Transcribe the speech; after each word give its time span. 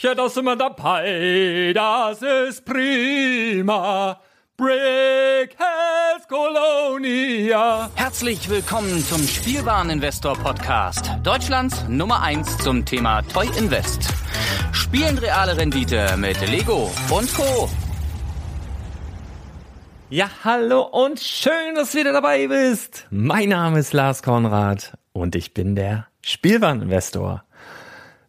Ja, 0.00 0.14
das 0.14 0.34
sind 0.34 0.44
wir 0.44 0.54
dabei, 0.54 1.72
das 1.74 2.22
ist 2.22 2.64
prima. 2.64 4.20
Brickheads 4.56 6.28
Colonia. 6.28 7.90
Herzlich 7.96 8.48
willkommen 8.48 9.04
zum 9.04 9.20
Spielwareninvestor 9.26 10.38
Podcast. 10.38 11.10
Deutschlands 11.24 11.84
Nummer 11.88 12.22
1 12.22 12.58
zum 12.58 12.84
Thema 12.84 13.22
Toy 13.22 13.48
Invest. 13.58 14.14
Spielen 14.70 15.18
reale 15.18 15.56
Rendite 15.56 16.16
mit 16.16 16.48
Lego 16.48 16.92
und 17.10 17.34
Co. 17.34 17.68
Ja, 20.10 20.30
hallo 20.44 20.82
und 20.82 21.18
schön, 21.18 21.74
dass 21.74 21.90
du 21.90 21.98
wieder 21.98 22.12
dabei 22.12 22.46
bist. 22.46 23.08
Mein 23.10 23.48
Name 23.48 23.80
ist 23.80 23.92
Lars 23.92 24.22
Konrad 24.22 24.96
und 25.12 25.34
ich 25.34 25.54
bin 25.54 25.74
der 25.74 26.06
Spielwareninvestor. 26.22 27.42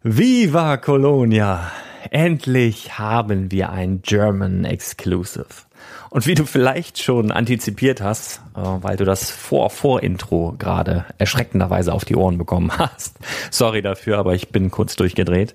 Viva 0.01 0.77
Colonia! 0.77 1.73
Endlich 2.09 2.97
haben 2.97 3.51
wir 3.51 3.69
ein 3.69 4.01
German 4.01 4.63
Exclusive. 4.63 5.47
Und 6.09 6.25
wie 6.25 6.35
du 6.35 6.45
vielleicht 6.45 7.03
schon 7.03 7.33
antizipiert 7.33 7.99
hast, 7.99 8.37
äh, 8.55 8.61
weil 8.61 8.95
du 8.95 9.03
das 9.03 9.29
Vor-Vor-Intro 9.29 10.55
gerade 10.57 11.03
erschreckenderweise 11.17 11.93
auf 11.93 12.05
die 12.05 12.15
Ohren 12.15 12.37
bekommen 12.37 12.71
hast. 12.77 13.19
Sorry 13.51 13.81
dafür, 13.81 14.19
aber 14.19 14.35
ich 14.35 14.47
bin 14.53 14.71
kurz 14.71 14.95
durchgedreht. 14.95 15.53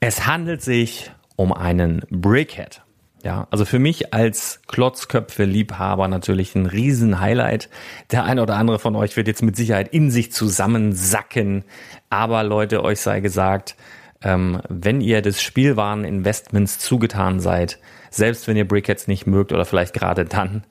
Es 0.00 0.26
handelt 0.26 0.60
sich 0.60 1.10
um 1.36 1.50
einen 1.50 2.02
Brickhead. 2.10 2.81
Ja, 3.22 3.46
also 3.50 3.64
für 3.64 3.78
mich 3.78 4.12
als 4.12 4.60
Klotzköpfe-Liebhaber 4.66 6.08
natürlich 6.08 6.56
ein 6.56 6.66
Riesen-Highlight. 6.66 7.68
Der 8.10 8.24
eine 8.24 8.42
oder 8.42 8.56
andere 8.56 8.80
von 8.80 8.96
euch 8.96 9.16
wird 9.16 9.28
jetzt 9.28 9.42
mit 9.42 9.54
Sicherheit 9.54 9.88
in 9.94 10.10
sich 10.10 10.32
zusammensacken. 10.32 11.64
Aber 12.10 12.42
Leute, 12.42 12.82
euch 12.82 13.00
sei 13.00 13.20
gesagt, 13.20 13.76
ähm, 14.24 14.60
wenn 14.68 15.00
ihr 15.00 15.22
des 15.22 15.40
Spielwareninvestments 15.40 16.80
zugetan 16.80 17.38
seid, 17.38 17.78
selbst 18.10 18.48
wenn 18.48 18.56
ihr 18.56 18.66
Brickheads 18.66 19.06
nicht 19.06 19.26
mögt 19.26 19.52
oder 19.52 19.64
vielleicht 19.64 19.94
gerade 19.94 20.24
dann, 20.24 20.64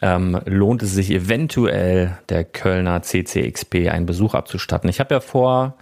ähm, 0.00 0.40
lohnt 0.44 0.84
es 0.84 0.92
sich 0.92 1.10
eventuell 1.10 2.18
der 2.28 2.44
Kölner 2.44 3.02
CCXP 3.02 3.88
einen 3.90 4.06
Besuch 4.06 4.34
abzustatten. 4.34 4.88
Ich 4.88 5.00
habe 5.00 5.14
ja 5.14 5.20
vor, 5.20 5.74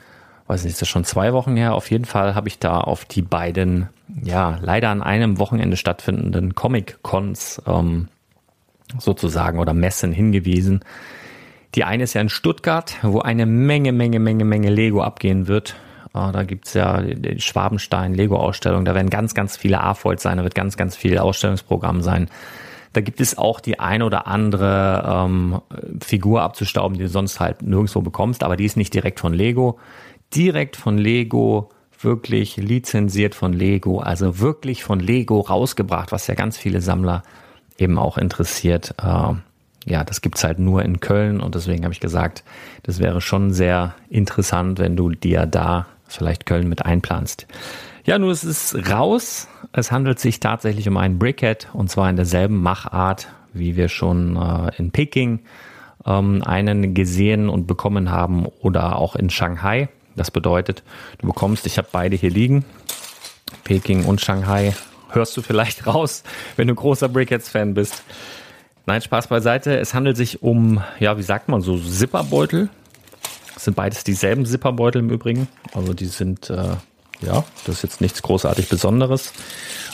weiß 0.47 0.65
nicht, 0.65 0.73
ist 0.73 0.83
das 0.83 0.89
schon 0.89 1.05
zwei 1.05 1.33
Wochen 1.33 1.57
her, 1.57 1.75
auf 1.75 1.91
jeden 1.91 2.05
Fall 2.05 2.35
habe 2.35 2.49
ich 2.49 2.59
da 2.59 2.81
auf 2.81 3.05
die 3.05 3.23
beiden, 3.23 3.89
ja, 4.23 4.59
leider 4.61 4.91
an 4.91 5.03
einem 5.03 5.39
Wochenende 5.39 5.77
stattfindenden 5.77 6.55
Comic-Cons 6.55 7.63
ähm, 7.67 8.09
sozusagen 8.99 9.59
oder 9.59 9.73
Messen 9.73 10.13
hingewiesen. 10.13 10.85
Die 11.75 11.85
eine 11.85 12.05
ist 12.05 12.15
ja 12.15 12.21
in 12.21 12.29
Stuttgart, 12.29 12.97
wo 13.03 13.21
eine 13.21 13.47
Menge, 13.47 13.93
Menge, 13.93 14.21
Menge, 14.21 14.45
Menge 14.45 14.71
Lego 14.71 15.03
abgehen 15.03 15.49
wird. 15.49 15.75
Uh, 16.17 16.31
da 16.31 16.45
gibt's 16.45 16.75
ja 16.75 17.01
die 17.01 17.41
Schwabenstein-Lego-Ausstellung. 17.41 18.85
Da 18.85 18.95
werden 18.95 19.11
ganz, 19.11 19.35
ganz 19.35 19.57
viele 19.57 19.81
A-Foils 19.81 20.23
sein. 20.23 20.37
Da 20.37 20.45
wird 20.45 20.55
ganz, 20.55 20.77
ganz 20.77 20.95
viel 20.95 21.19
Ausstellungsprogramm 21.19 22.03
sein. 22.03 22.29
Da 22.93 23.01
gibt 23.01 23.21
es 23.21 23.37
auch 23.37 23.59
die 23.59 23.81
eine 23.81 24.05
oder 24.05 24.29
andere 24.29 25.03
ähm, 25.05 25.61
Figur 26.01 26.43
abzustauben, 26.43 26.97
die 26.97 27.03
du 27.03 27.09
sonst 27.09 27.41
halt 27.41 27.63
nirgendwo 27.63 28.01
bekommst. 28.01 28.45
Aber 28.45 28.57
die 28.57 28.65
ist 28.65 28.77
nicht 28.77 28.95
direkt 28.95 29.19
von 29.19 29.35
Lego. 29.35 29.81
Direkt 30.35 30.77
von 30.77 30.99
Lego, 30.99 31.71
wirklich 32.01 32.57
lizenziert 32.57 33.35
von 33.35 33.53
Lego. 33.53 34.01
Also 34.01 34.39
wirklich 34.41 34.85
von 34.85 35.01
Lego 35.01 35.41
rausgebracht, 35.41 36.13
was 36.13 36.27
ja 36.27 36.35
ganz 36.35 36.57
viele 36.57 36.81
Sammler 36.81 37.23
eben 37.79 37.99
auch 37.99 38.19
interessiert. 38.19 38.95
Uh, 39.03 39.37
ja, 39.87 40.05
das 40.05 40.21
gibt's 40.21 40.45
halt 40.45 40.59
nur 40.59 40.83
in 40.83 41.01
Köln 41.01 41.41
und 41.41 41.55
deswegen 41.55 41.85
habe 41.85 41.93
ich 41.93 42.01
gesagt, 42.01 42.45
das 42.85 43.01
wäre 43.01 43.21
schon 43.21 43.53
sehr 43.53 43.95
interessant, 44.09 44.79
wenn 44.79 44.97
du 44.97 45.11
dir 45.11 45.47
da 45.47 45.87
vielleicht 46.07 46.47
Köln 46.47 46.69
mit 46.69 46.85
einplanst. 46.85 47.47
Ja, 48.05 48.19
nur 48.19 48.31
es 48.31 48.45
ist 48.45 48.91
raus. 48.91 49.49
Es 49.73 49.91
handelt 49.91 50.19
sich 50.19 50.41
tatsächlich 50.41 50.89
um 50.89 50.97
einen 50.97 51.19
Brickhead 51.19 51.69
und 51.73 51.91
zwar 51.91 52.09
in 52.09 52.17
derselben 52.17 52.63
Machart, 52.63 53.29
wie 53.53 53.77
wir 53.77 53.89
schon 53.89 54.37
äh, 54.37 54.71
in 54.77 54.91
Peking 54.91 55.41
ähm, 56.07 56.43
einen 56.45 56.95
gesehen 56.95 57.49
und 57.49 57.67
bekommen 57.67 58.11
haben 58.11 58.47
oder 58.61 58.97
auch 58.97 59.17
in 59.17 59.31
Shanghai. 59.31 59.89
Das 60.17 60.31
bedeutet, 60.31 60.83
du 61.19 61.27
bekommst, 61.27 61.67
ich 61.67 61.79
habe 61.79 61.89
beide 61.91 62.17
hier 62.17 62.31
liegen, 62.31 62.65
Peking 63.65 64.05
und 64.05 64.21
Shanghai. 64.21 64.75
Hörst 65.11 65.37
du 65.37 65.43
vielleicht 65.43 65.87
raus, 65.89 66.23
wenn 66.57 66.69
du 66.69 66.75
großer 66.75 67.09
Brickheads-Fan 67.09 67.75
bist. 67.75 68.03
Nein, 68.87 69.01
Spaß 69.01 69.29
beiseite. 69.29 69.79
Es 69.79 69.95
handelt 69.95 70.17
sich 70.17 70.43
um, 70.43 70.83
ja, 71.01 71.17
wie 71.17 71.23
sagt 71.23 71.49
man 71.49 71.63
so, 71.63 71.79
Zipperbeutel. 71.79 72.69
Das 73.55 73.65
sind 73.65 73.77
beides 73.77 74.05
dieselben 74.05 74.45
Zipperbeutel 74.45 75.01
im 75.01 75.11
Übrigen. 75.11 75.49
Also 75.73 75.95
die 75.95 76.07
sind, 76.07 76.51
äh, 76.51 76.77
ja, 77.21 77.45
das 77.65 77.77
ist 77.77 77.83
jetzt 77.83 78.01
nichts 78.01 78.21
großartig 78.21 78.69
Besonderes. 78.69 79.33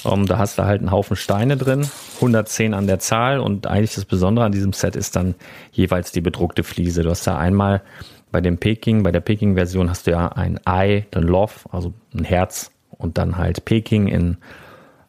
Ähm, 0.04 0.26
da 0.26 0.38
hast 0.38 0.58
du 0.58 0.64
halt 0.64 0.80
einen 0.80 0.90
Haufen 0.90 1.16
Steine 1.16 1.56
drin, 1.56 1.88
110 2.16 2.74
an 2.74 2.86
der 2.86 2.98
Zahl 2.98 3.38
und 3.38 3.66
eigentlich 3.66 3.94
das 3.94 4.06
Besondere 4.06 4.46
an 4.46 4.52
diesem 4.52 4.72
Set 4.72 4.96
ist 4.96 5.14
dann 5.14 5.34
jeweils 5.70 6.10
die 6.10 6.20
bedruckte 6.20 6.64
Fliese. 6.64 7.02
Du 7.02 7.10
hast 7.10 7.26
da 7.26 7.38
einmal 7.38 7.82
bei 8.30 8.40
dem 8.40 8.58
Peking, 8.58 9.02
bei 9.02 9.12
der 9.12 9.20
Peking-Version 9.20 9.90
hast 9.90 10.06
du 10.06 10.12
ja 10.12 10.28
ein 10.28 10.58
Eye, 10.66 11.06
ein 11.14 11.22
Love, 11.22 11.52
also 11.70 11.92
ein 12.14 12.24
Herz 12.24 12.70
und 12.90 13.18
dann 13.18 13.36
halt 13.36 13.64
Peking 13.64 14.08
in 14.08 14.36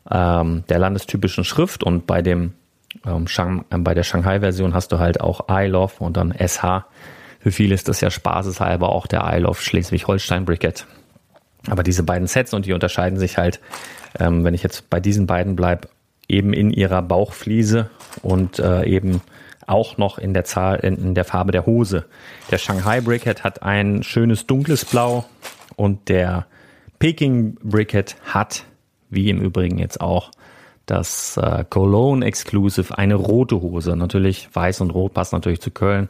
ähm, 0.10 0.64
der 0.70 0.80
landestypischen 0.80 1.44
Schrift 1.44 1.84
und 1.84 2.08
bei 2.08 2.22
dem 2.22 2.54
ähm, 3.06 3.28
Shang, 3.28 3.66
äh, 3.70 3.78
bei 3.78 3.94
der 3.94 4.04
Shanghai-Version 4.04 4.74
hast 4.74 4.92
du 4.92 5.00
halt 5.00 5.22
auch 5.22 5.48
I 5.50 5.68
Love 5.68 5.94
und 6.00 6.18
dann 6.18 6.34
SH. 6.34 6.86
Für 7.40 7.52
viele 7.52 7.74
ist 7.74 7.88
das 7.88 8.02
ja 8.02 8.12
spaßeshalber 8.12 8.90
auch 8.90 9.08
der 9.08 9.24
I 9.32 9.40
Love 9.40 9.62
Schleswig-Holstein 9.62 10.46
Bricket. 10.46 10.86
Aber 11.68 11.84
diese 11.84 12.04
beiden 12.04 12.28
Sets 12.28 12.54
und 12.54 12.66
die 12.66 12.74
unterscheiden 12.74 13.20
sich 13.20 13.38
halt, 13.38 13.60
ähm, 14.20 14.44
wenn 14.44 14.54
ich 14.54 14.64
jetzt 14.64 14.90
bei 14.90 15.00
diesen 15.00 15.28
beiden 15.28 15.56
bleibe, 15.56 15.88
eben 16.28 16.54
in 16.54 16.72
ihrer 16.72 17.02
Bauchfliese 17.02 17.90
und 18.22 18.60
äh, 18.60 18.86
eben 18.86 19.22
auch 19.68 19.98
noch 19.98 20.18
in 20.18 20.34
der 20.34 20.44
Zahl, 20.44 20.80
in, 20.80 21.16
der 21.16 21.26
Farbe 21.26 21.52
der 21.52 21.66
Hose. 21.66 22.06
Der 22.50 22.58
Shanghai 22.58 23.02
Bricket 23.02 23.44
hat 23.44 23.64
ein 23.64 24.04
schönes 24.04 24.48
dunkles 24.48 24.86
Blau 24.86 25.26
und 25.76 26.10
der 26.10 26.46
Peking 27.00 27.56
Bricket 27.64 28.16
hat, 28.24 28.66
wie 29.10 29.30
im 29.30 29.42
Übrigen 29.42 29.78
jetzt 29.78 30.02
auch, 30.02 30.32
das 30.86 31.38
äh, 31.38 31.64
Cologne 31.70 32.26
Exclusive, 32.26 32.98
eine 32.98 33.16
rote 33.16 33.62
Hose. 33.62 33.96
Natürlich 33.96 34.50
weiß 34.54 34.82
und 34.82 34.92
rot 34.92 35.14
passt 35.14 35.34
natürlich 35.34 35.62
zu 35.62 35.72
Köln. 35.72 36.10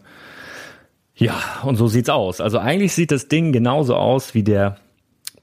Ja, 1.16 1.36
und 1.64 1.76
so 1.76 1.88
sieht's 1.88 2.10
aus. 2.10 2.42
Also 2.42 2.58
eigentlich 2.58 2.94
sieht 2.94 3.12
das 3.12 3.28
Ding 3.28 3.52
genauso 3.52 3.96
aus 3.96 4.34
wie 4.34 4.44
der 4.44 4.78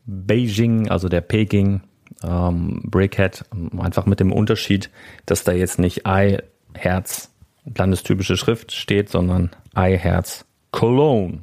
Beijing, 0.06 0.88
also 0.88 1.08
der 1.08 1.20
Peking 1.20 1.82
ähm, 2.24 2.80
Brickhead. 2.84 3.44
Einfach 3.78 4.06
mit 4.06 4.20
dem 4.20 4.32
Unterschied, 4.32 4.90
dass 5.26 5.44
da 5.44 5.52
jetzt 5.52 5.78
nicht 5.78 6.06
Ei, 6.06 6.42
Herz, 6.74 7.30
landestypische 7.76 8.36
Schrift 8.36 8.72
steht, 8.72 9.08
sondern 9.08 9.50
Herz, 9.74 10.44
Cologne. 10.70 11.40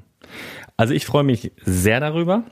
Also 0.77 0.93
ich 0.93 1.05
freue 1.05 1.23
mich 1.23 1.51
sehr 1.63 1.99
darüber. 1.99 2.43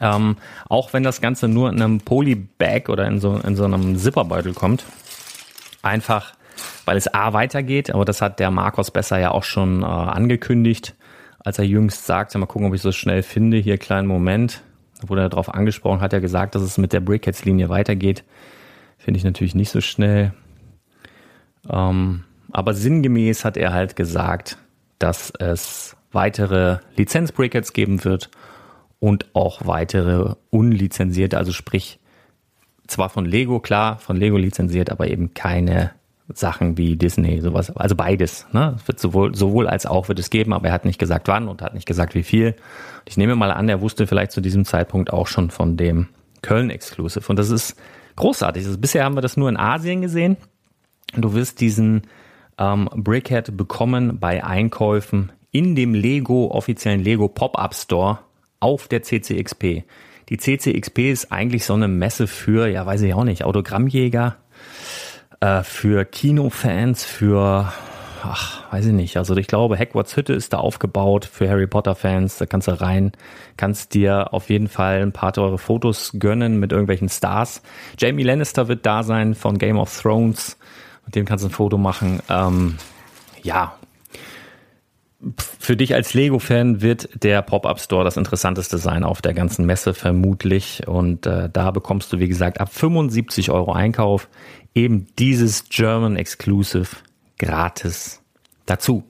Ähm, 0.00 0.36
auch 0.68 0.92
wenn 0.92 1.02
das 1.02 1.20
Ganze 1.20 1.46
nur 1.46 1.68
in 1.68 1.80
einem 1.80 2.00
Polybag 2.00 2.88
oder 2.88 3.06
in 3.06 3.18
so, 3.18 3.36
in 3.36 3.54
so 3.54 3.64
einem 3.64 3.96
Zipperbeutel 3.96 4.54
kommt. 4.54 4.84
Einfach, 5.82 6.34
weil 6.86 6.96
es 6.96 7.12
A 7.12 7.32
weitergeht, 7.32 7.90
aber 7.90 8.04
das 8.04 8.22
hat 8.22 8.40
der 8.40 8.50
Markus 8.50 8.90
Besser 8.90 9.18
ja 9.18 9.30
auch 9.30 9.44
schon 9.44 9.82
äh, 9.82 9.86
angekündigt, 9.86 10.94
als 11.38 11.58
er 11.58 11.64
jüngst 11.64 12.06
sagte, 12.06 12.38
mal 12.38 12.46
gucken, 12.46 12.68
ob 12.68 12.74
ich 12.74 12.82
so 12.82 12.92
schnell 12.92 13.22
finde, 13.22 13.58
hier 13.58 13.78
kleinen 13.78 14.08
Moment, 14.08 14.62
da 15.00 15.08
wurde 15.08 15.22
er 15.22 15.28
darauf 15.28 15.52
angesprochen, 15.52 16.00
hat 16.00 16.12
er 16.12 16.20
gesagt, 16.20 16.54
dass 16.54 16.62
es 16.62 16.78
mit 16.78 16.92
der 16.92 17.00
Brickheads-Linie 17.00 17.68
weitergeht. 17.68 18.24
Finde 18.98 19.18
ich 19.18 19.24
natürlich 19.24 19.54
nicht 19.54 19.70
so 19.70 19.80
schnell. 19.80 20.34
Ähm, 21.68 22.24
aber 22.52 22.74
sinngemäß 22.74 23.44
hat 23.44 23.56
er 23.56 23.72
halt 23.72 23.96
gesagt, 23.96 24.58
dass 24.98 25.32
es 25.38 25.96
weitere 26.12 26.78
Lizenz-Brickheads 26.96 27.72
geben 27.72 28.04
wird 28.04 28.30
und 28.98 29.26
auch 29.34 29.66
weitere 29.66 30.34
unlizenzierte, 30.50 31.38
also 31.38 31.52
sprich 31.52 31.98
zwar 32.86 33.08
von 33.08 33.24
Lego, 33.24 33.60
klar, 33.60 33.98
von 33.98 34.16
Lego 34.16 34.36
lizenziert, 34.36 34.90
aber 34.90 35.08
eben 35.08 35.32
keine 35.34 35.92
Sachen 36.32 36.76
wie 36.76 36.96
Disney, 36.96 37.40
sowas, 37.40 37.74
also 37.76 37.96
beides. 37.96 38.46
Ne? 38.52 38.76
Es 38.76 38.86
wird 38.86 39.00
sowohl, 39.00 39.34
sowohl 39.34 39.66
als 39.66 39.86
auch 39.86 40.08
wird 40.08 40.18
es 40.18 40.30
geben, 40.30 40.52
aber 40.52 40.68
er 40.68 40.72
hat 40.72 40.84
nicht 40.84 40.98
gesagt 40.98 41.28
wann 41.28 41.48
und 41.48 41.62
hat 41.62 41.74
nicht 41.74 41.86
gesagt 41.86 42.14
wie 42.14 42.22
viel. 42.22 42.54
Ich 43.06 43.16
nehme 43.16 43.34
mal 43.34 43.50
an, 43.50 43.68
er 43.68 43.80
wusste 43.80 44.06
vielleicht 44.06 44.32
zu 44.32 44.40
diesem 44.40 44.64
Zeitpunkt 44.64 45.12
auch 45.12 45.26
schon 45.26 45.50
von 45.50 45.76
dem 45.76 46.08
Köln 46.42 46.70
Exclusive 46.70 47.28
und 47.28 47.38
das 47.38 47.50
ist 47.50 47.76
großartig. 48.16 48.64
Also 48.64 48.78
bisher 48.78 49.04
haben 49.04 49.16
wir 49.16 49.22
das 49.22 49.36
nur 49.36 49.48
in 49.48 49.56
Asien 49.56 50.02
gesehen. 50.02 50.36
Du 51.16 51.34
wirst 51.34 51.60
diesen 51.60 52.02
ähm, 52.60 52.88
Brickhead 52.94 53.56
bekommen 53.56 54.20
bei 54.20 54.44
Einkäufen 54.44 55.32
in 55.50 55.74
dem 55.74 55.94
Lego 55.94 56.52
offiziellen 56.52 57.02
Lego 57.02 57.26
Pop-up 57.26 57.74
Store 57.74 58.20
auf 58.60 58.86
der 58.86 59.02
CCXP. 59.02 59.84
Die 60.28 60.36
CCXP 60.36 61.10
ist 61.10 61.32
eigentlich 61.32 61.64
so 61.64 61.74
eine 61.74 61.88
Messe 61.88 62.28
für, 62.28 62.68
ja 62.68 62.86
weiß 62.86 63.02
ich 63.02 63.14
auch 63.14 63.24
nicht, 63.24 63.42
Autogrammjäger, 63.42 64.36
äh, 65.40 65.64
für 65.64 66.04
Kinofans, 66.04 67.02
für 67.02 67.72
ach, 68.22 68.70
weiß 68.72 68.86
ich 68.86 68.92
nicht. 68.92 69.16
Also 69.16 69.34
ich 69.36 69.46
glaube, 69.46 69.78
Hogwarts 69.78 70.16
Hütte 70.16 70.34
ist 70.34 70.52
da 70.52 70.58
aufgebaut 70.58 71.24
für 71.24 71.48
Harry 71.48 71.66
Potter 71.66 71.94
Fans. 71.94 72.38
Da 72.38 72.46
kannst 72.46 72.68
du 72.68 72.80
rein, 72.80 73.12
kannst 73.56 73.94
dir 73.94 74.32
auf 74.32 74.50
jeden 74.50 74.68
Fall 74.68 75.02
ein 75.02 75.12
paar 75.12 75.32
teure 75.32 75.58
Fotos 75.58 76.12
gönnen 76.18 76.60
mit 76.60 76.72
irgendwelchen 76.72 77.08
Stars. 77.08 77.62
Jamie 77.98 78.22
Lannister 78.22 78.68
wird 78.68 78.86
da 78.86 79.02
sein 79.02 79.34
von 79.34 79.58
Game 79.58 79.78
of 79.78 80.00
Thrones. 80.00 80.58
Mit 81.10 81.16
dem 81.16 81.24
kannst 81.24 81.42
du 81.42 81.48
ein 81.48 81.50
Foto 81.50 81.76
machen. 81.76 82.20
Ähm, 82.28 82.76
ja, 83.42 83.74
für 85.58 85.76
dich 85.76 85.92
als 85.92 86.14
Lego-Fan 86.14 86.82
wird 86.82 87.08
der 87.24 87.42
Pop-Up 87.42 87.80
Store 87.80 88.04
das 88.04 88.16
interessanteste 88.16 88.78
sein 88.78 89.02
auf 89.02 89.20
der 89.20 89.34
ganzen 89.34 89.66
Messe 89.66 89.92
vermutlich. 89.92 90.86
Und 90.86 91.26
äh, 91.26 91.50
da 91.52 91.72
bekommst 91.72 92.12
du, 92.12 92.20
wie 92.20 92.28
gesagt, 92.28 92.60
ab 92.60 92.72
75 92.72 93.50
Euro 93.50 93.72
Einkauf 93.72 94.28
eben 94.72 95.08
dieses 95.18 95.68
German 95.68 96.14
Exclusive 96.14 96.90
gratis 97.40 98.22
dazu. 98.66 99.02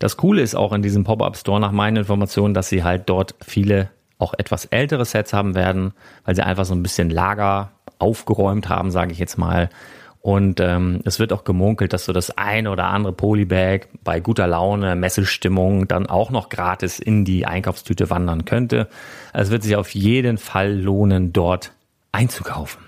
Das 0.00 0.16
Coole 0.16 0.42
ist 0.42 0.56
auch 0.56 0.72
in 0.72 0.82
diesem 0.82 1.04
Pop-Up 1.04 1.36
Store 1.36 1.60
nach 1.60 1.70
meinen 1.70 1.98
Informationen, 1.98 2.52
dass 2.52 2.68
sie 2.68 2.82
halt 2.82 3.08
dort 3.08 3.36
viele 3.46 3.90
auch 4.18 4.34
etwas 4.36 4.64
ältere 4.64 5.04
Sets 5.04 5.32
haben 5.32 5.54
werden, 5.54 5.92
weil 6.24 6.34
sie 6.34 6.42
einfach 6.42 6.64
so 6.64 6.74
ein 6.74 6.82
bisschen 6.82 7.10
Lager 7.10 7.70
aufgeräumt 8.00 8.68
haben, 8.68 8.90
sage 8.90 9.12
ich 9.12 9.20
jetzt 9.20 9.38
mal, 9.38 9.70
und 10.20 10.58
ähm, 10.60 11.00
es 11.04 11.20
wird 11.20 11.32
auch 11.32 11.44
gemunkelt, 11.44 11.92
dass 11.92 12.04
so 12.04 12.12
das 12.12 12.36
eine 12.36 12.70
oder 12.70 12.86
andere 12.86 13.12
Polybag 13.12 13.86
bei 14.02 14.20
guter 14.20 14.46
Laune, 14.46 14.96
Messestimmung 14.96 15.86
dann 15.86 16.06
auch 16.06 16.30
noch 16.30 16.48
gratis 16.48 16.98
in 16.98 17.24
die 17.24 17.46
Einkaufstüte 17.46 18.10
wandern 18.10 18.44
könnte. 18.44 18.88
Es 19.32 19.50
wird 19.50 19.62
sich 19.62 19.76
auf 19.76 19.90
jeden 19.94 20.38
Fall 20.38 20.74
lohnen, 20.74 21.32
dort 21.32 21.72
einzukaufen. 22.10 22.82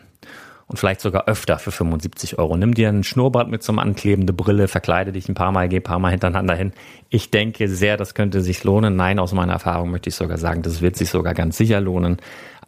Und 0.67 0.79
vielleicht 0.79 1.01
sogar 1.01 1.27
öfter 1.27 1.59
für 1.59 1.73
75 1.73 2.39
Euro. 2.39 2.57
Nimm 2.57 2.75
dir 2.75 2.89
ein 2.89 3.03
Schnurrbart 3.03 3.49
mit 3.49 3.61
zum 3.61 3.81
Anklebende 3.81 4.33
Brille, 4.33 4.69
verkleide 4.69 5.11
dich 5.11 5.29
ein 5.29 5.35
paar 5.35 5.51
Mal, 5.51 5.69
geh 5.69 5.79
ein 5.79 5.83
paar 5.83 5.99
Mal 5.99 6.11
hintereinander 6.11 6.55
hin. 6.55 6.73
Ich 7.09 7.33
denke 7.33 7.69
sehr, 7.69 7.97
das 7.97 8.15
könnte 8.15 8.41
sich 8.41 8.63
lohnen. 8.63 8.95
Nein, 8.95 9.19
aus 9.19 9.33
meiner 9.33 9.55
Erfahrung 9.55 9.91
möchte 9.91 10.11
ich 10.11 10.15
sogar 10.15 10.39
sagen, 10.39 10.63
das 10.63 10.81
wird 10.81 10.97
sich 10.97 11.11
sogar 11.11 11.35
ganz 11.35 11.57
sicher 11.57 11.81
lohnen 11.81 12.19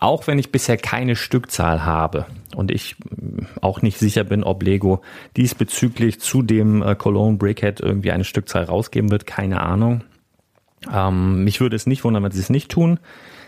auch 0.03 0.27
wenn 0.27 0.39
ich 0.39 0.51
bisher 0.51 0.77
keine 0.77 1.15
Stückzahl 1.17 1.85
habe 1.85 2.27
und 2.57 2.71
ich 2.71 2.97
mm, 2.99 3.45
auch 3.61 3.83
nicht 3.83 3.99
sicher 3.99 4.25
bin, 4.25 4.43
ob 4.43 4.63
Lego 4.63 5.01
diesbezüglich 5.37 6.21
zu 6.21 6.43
dem 6.43 6.83
äh, 6.83 6.95
Cologne 6.95 7.39
Brickhead 7.39 7.81
irgendwie 7.81 8.11
eine 8.11 8.25
Stückzahl 8.25 8.65
rausgeben 8.65 9.11
wird, 9.11 9.27
keine 9.27 9.61
Ahnung. 9.61 10.03
Ähm, 10.93 11.45
mich 11.45 11.61
würde 11.61 11.77
es 11.77 11.87
nicht 11.87 12.03
wundern, 12.03 12.25
wenn 12.25 12.33
sie 12.33 12.41
es 12.41 12.51
nicht 12.51 12.71
tun. 12.71 12.99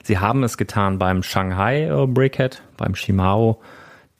Sie 0.04 0.18
haben 0.18 0.44
es 0.44 0.56
getan 0.56 0.98
beim 0.98 1.22
Shanghai 1.22 1.88
äh, 1.88 2.06
Brickhead, 2.06 2.62
beim 2.76 2.94
Shimao. 2.94 3.60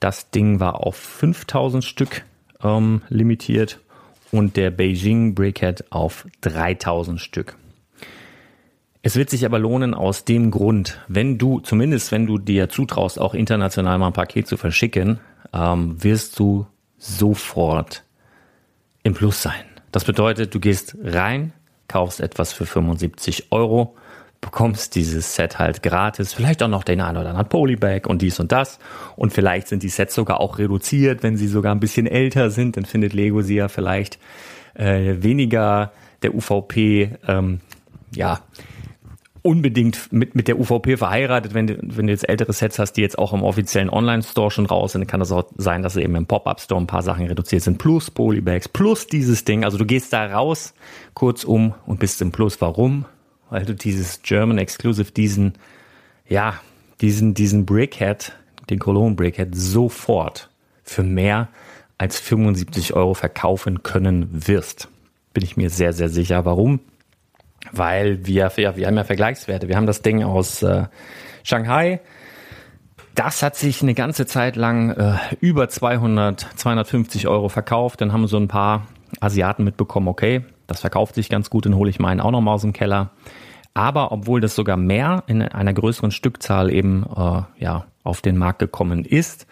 Das 0.01 0.29
Ding 0.29 0.59
war 0.59 0.85
auf 0.85 0.97
5000 0.97 1.83
Stück 1.83 2.23
ähm, 2.61 3.01
limitiert 3.07 3.79
und 4.31 4.57
der 4.57 4.71
Beijing 4.71 5.35
Brickhead 5.35 5.91
auf 5.91 6.27
3000 6.41 7.21
Stück. 7.21 7.55
Es 9.05 9.15
wird 9.15 9.29
sich 9.29 9.45
aber 9.45 9.59
lohnen 9.59 9.93
aus 9.93 10.25
dem 10.25 10.49
Grund, 10.49 10.99
wenn 11.07 11.37
du, 11.37 11.59
zumindest 11.59 12.11
wenn 12.11 12.25
du 12.25 12.39
dir 12.39 12.69
zutraust, 12.69 13.21
auch 13.21 13.35
international 13.35 13.99
mal 13.99 14.07
ein 14.07 14.13
Paket 14.13 14.47
zu 14.47 14.57
verschicken, 14.57 15.19
ähm, 15.53 16.03
wirst 16.03 16.39
du 16.39 16.65
sofort 16.97 18.03
im 19.03 19.13
Plus 19.13 19.43
sein. 19.43 19.63
Das 19.91 20.05
bedeutet, 20.05 20.55
du 20.55 20.59
gehst 20.59 20.97
rein, 21.03 21.53
kaufst 21.87 22.19
etwas 22.19 22.51
für 22.51 22.65
75 22.65 23.51
Euro, 23.51 23.95
bekommst 24.41 24.95
dieses 24.95 25.35
Set 25.35 25.59
halt 25.59 25.83
gratis, 25.83 26.33
vielleicht 26.33 26.63
auch 26.63 26.67
noch 26.67 26.83
den 26.83 26.99
einen 26.99 27.17
oder 27.17 27.29
anderen 27.29 27.47
Polybag 27.47 28.07
und 28.07 28.23
dies 28.23 28.39
und 28.39 28.51
das. 28.51 28.79
Und 29.15 29.33
vielleicht 29.33 29.67
sind 29.67 29.83
die 29.83 29.89
Sets 29.89 30.15
sogar 30.15 30.39
auch 30.39 30.57
reduziert, 30.57 31.21
wenn 31.21 31.37
sie 31.37 31.47
sogar 31.47 31.75
ein 31.75 31.79
bisschen 31.79 32.07
älter 32.07 32.49
sind, 32.49 32.75
dann 32.75 32.85
findet 32.85 33.13
Lego 33.13 33.43
sie 33.43 33.57
ja 33.57 33.67
vielleicht 33.67 34.17
äh, 34.73 35.17
weniger 35.19 35.91
der 36.23 36.33
UVP, 36.33 37.11
ähm, 37.27 37.59
ja, 38.15 38.39
unbedingt 39.45 40.11
mit, 40.11 40.33
mit 40.33 40.47
der 40.47 40.59
UVP 40.59 40.97
verheiratet. 40.97 41.53
Wenn 41.53 41.67
du, 41.67 41.77
wenn 41.79 42.07
du 42.07 42.13
jetzt 42.13 42.27
ältere 42.27 42.51
Sets 42.51 42.79
hast, 42.79 42.93
die 42.93 43.01
jetzt 43.01 43.19
auch 43.19 43.31
im 43.31 43.43
offiziellen 43.43 43.91
Online-Store 43.91 44.49
schon 44.49 44.65
raus 44.65 44.93
sind, 44.93 45.07
kann 45.07 45.19
das 45.19 45.31
auch 45.31 45.43
sein, 45.55 45.83
dass 45.83 45.95
eben 45.97 46.15
im 46.15 46.25
Pop-Up-Store 46.25 46.81
ein 46.81 46.87
paar 46.87 47.03
Sachen 47.03 47.27
reduziert 47.27 47.61
sind. 47.61 47.77
Plus 47.77 48.09
Polybags, 48.09 48.67
plus 48.67 49.05
dieses 49.05 49.45
Ding. 49.45 49.63
Also 49.63 49.77
du 49.77 49.85
gehst 49.85 50.11
da 50.13 50.25
raus, 50.25 50.73
kurzum, 51.13 51.75
und 51.85 51.99
bist 51.99 52.23
im 52.23 52.31
Plus. 52.31 52.59
Warum? 52.59 53.05
Weil 53.51 53.65
du 53.65 53.75
dieses 53.75 54.23
German 54.23 54.57
Exclusive, 54.57 55.11
diesen, 55.11 55.53
ja, 56.27 56.59
diesen, 57.01 57.35
diesen 57.35 57.67
Brickhead, 57.67 58.31
den 58.71 58.79
Cologne 58.79 59.13
Brickhead, 59.13 59.53
sofort 59.53 60.49
für 60.83 61.03
mehr 61.03 61.49
als 61.99 62.19
75 62.19 62.95
Euro 62.95 63.13
verkaufen 63.13 63.83
können 63.83 64.47
wirst. 64.47 64.89
Bin 65.35 65.43
ich 65.43 65.55
mir 65.55 65.69
sehr, 65.69 65.93
sehr 65.93 66.09
sicher. 66.09 66.45
Warum? 66.45 66.79
Weil 67.71 68.25
wir, 68.25 68.51
ja, 68.57 68.75
wir 68.75 68.87
haben 68.87 68.97
ja 68.97 69.03
Vergleichswerte. 69.03 69.67
Wir 69.67 69.75
haben 69.75 69.87
das 69.87 70.01
Ding 70.01 70.23
aus 70.23 70.63
äh, 70.63 70.85
Shanghai. 71.43 72.01
Das 73.13 73.41
hat 73.43 73.55
sich 73.55 73.81
eine 73.81 73.93
ganze 73.93 74.25
Zeit 74.25 74.55
lang 74.55 74.91
äh, 74.91 75.15
über 75.39 75.69
200, 75.69 76.47
250 76.55 77.27
Euro 77.27 77.49
verkauft. 77.49 78.01
Dann 78.01 78.11
haben 78.11 78.27
so 78.27 78.37
ein 78.37 78.47
paar 78.47 78.87
Asiaten 79.21 79.63
mitbekommen, 79.63 80.07
okay, 80.07 80.43
das 80.67 80.81
verkauft 80.81 81.15
sich 81.15 81.29
ganz 81.29 81.49
gut, 81.49 81.65
dann 81.65 81.75
hole 81.75 81.89
ich 81.89 81.99
meinen 81.99 82.19
auch 82.19 82.31
nochmal 82.31 82.55
aus 82.55 82.61
dem 82.61 82.73
Keller. 82.73 83.11
Aber 83.73 84.11
obwohl 84.11 84.41
das 84.41 84.55
sogar 84.55 84.77
mehr 84.77 85.23
in 85.27 85.41
einer 85.41 85.73
größeren 85.73 86.11
Stückzahl 86.11 86.71
eben 86.71 87.03
äh, 87.15 87.41
ja, 87.57 87.85
auf 88.03 88.21
den 88.21 88.37
Markt 88.37 88.59
gekommen 88.59 89.03
ist, 89.03 89.47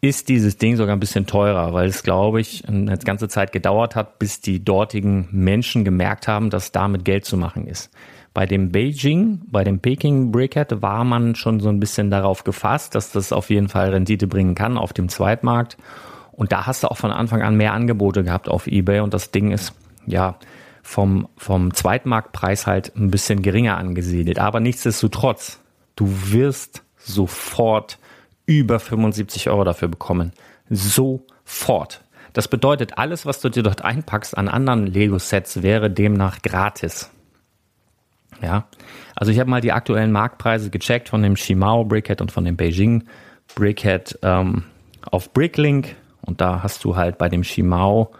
ist 0.00 0.28
dieses 0.28 0.58
Ding 0.58 0.76
sogar 0.76 0.94
ein 0.94 1.00
bisschen 1.00 1.26
teurer, 1.26 1.72
weil 1.72 1.88
es, 1.88 2.02
glaube 2.02 2.40
ich, 2.40 2.66
eine 2.68 2.96
ganze 2.98 3.28
Zeit 3.28 3.50
gedauert 3.52 3.96
hat, 3.96 4.18
bis 4.18 4.40
die 4.40 4.64
dortigen 4.64 5.28
Menschen 5.32 5.84
gemerkt 5.84 6.28
haben, 6.28 6.50
dass 6.50 6.70
damit 6.70 7.04
Geld 7.04 7.24
zu 7.24 7.36
machen 7.36 7.66
ist. 7.66 7.90
Bei 8.32 8.46
dem 8.46 8.70
Beijing, 8.70 9.40
bei 9.46 9.64
dem 9.64 9.80
Peking 9.80 10.30
Brickhead 10.30 10.82
war 10.82 11.02
man 11.02 11.34
schon 11.34 11.58
so 11.58 11.68
ein 11.68 11.80
bisschen 11.80 12.10
darauf 12.10 12.44
gefasst, 12.44 12.94
dass 12.94 13.10
das 13.10 13.32
auf 13.32 13.50
jeden 13.50 13.68
Fall 13.68 13.90
Rendite 13.90 14.28
bringen 14.28 14.54
kann 14.54 14.78
auf 14.78 14.92
dem 14.92 15.08
Zweitmarkt. 15.08 15.76
Und 16.30 16.52
da 16.52 16.66
hast 16.66 16.84
du 16.84 16.88
auch 16.88 16.96
von 16.96 17.10
Anfang 17.10 17.42
an 17.42 17.56
mehr 17.56 17.72
Angebote 17.72 18.22
gehabt 18.22 18.48
auf 18.48 18.68
eBay 18.68 19.00
und 19.00 19.12
das 19.12 19.32
Ding 19.32 19.50
ist, 19.50 19.74
ja, 20.06 20.36
vom, 20.82 21.28
vom 21.36 21.74
Zweitmarktpreis 21.74 22.68
halt 22.68 22.94
ein 22.96 23.10
bisschen 23.10 23.42
geringer 23.42 23.76
angesiedelt. 23.76 24.38
Aber 24.38 24.60
nichtsdestotrotz, 24.60 25.58
du 25.96 26.08
wirst 26.30 26.84
sofort 26.96 27.98
über 28.48 28.80
75 28.80 29.50
Euro 29.50 29.62
dafür 29.62 29.88
bekommen. 29.88 30.32
Sofort. 30.70 32.02
Das 32.32 32.48
bedeutet, 32.48 32.96
alles, 32.96 33.26
was 33.26 33.40
du 33.40 33.50
dir 33.50 33.62
dort 33.62 33.84
einpackst 33.84 34.36
an 34.36 34.48
anderen 34.48 34.86
Lego-Sets, 34.86 35.62
wäre 35.62 35.90
demnach 35.90 36.40
gratis. 36.40 37.10
Ja, 38.42 38.66
also 39.14 39.32
ich 39.32 39.38
habe 39.38 39.50
mal 39.50 39.60
die 39.60 39.72
aktuellen 39.72 40.12
Marktpreise 40.12 40.70
gecheckt 40.70 41.08
von 41.08 41.22
dem 41.22 41.36
Shimao 41.36 41.84
Brickhead 41.84 42.20
und 42.20 42.32
von 42.32 42.44
dem 42.44 42.56
Beijing 42.56 43.04
Brickhead 43.54 44.18
ähm, 44.22 44.64
auf 45.02 45.32
Bricklink 45.32 45.96
und 46.20 46.40
da 46.40 46.62
hast 46.62 46.84
du 46.84 46.94
halt 46.94 47.18
bei 47.18 47.28
dem 47.28 47.42
Shimao 47.42 48.12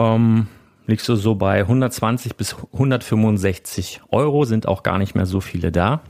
ähm, 0.00 0.48
liegst 0.86 1.08
du 1.08 1.14
so 1.14 1.36
bei 1.36 1.60
120 1.60 2.36
bis 2.36 2.56
165 2.72 4.00
Euro, 4.10 4.44
sind 4.44 4.66
auch 4.66 4.82
gar 4.82 4.98
nicht 4.98 5.14
mehr 5.14 5.26
so 5.26 5.40
viele 5.40 5.70
da. 5.70 6.00